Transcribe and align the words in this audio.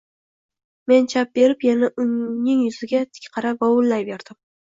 Men 0.91 1.05
chap 1.13 1.35
berib 1.39 1.65
yana 1.67 1.91
uning 2.05 2.63
yuziga 2.65 3.03
tik 3.17 3.31
qarab 3.39 3.63
vovullayverdim 3.67 4.41